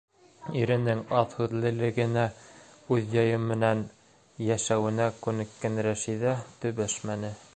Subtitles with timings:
[0.59, 2.23] Иренең аҙ һүҙлелегенә,
[2.97, 3.85] үҙ яйы менән
[4.47, 7.35] йәшәүенә күнеккән Рәшиҙә төбәшмәне.